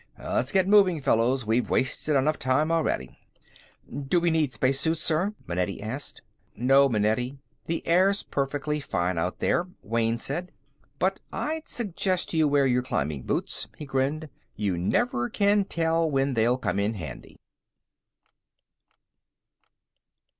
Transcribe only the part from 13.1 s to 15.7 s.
boots." He grinned. "You never can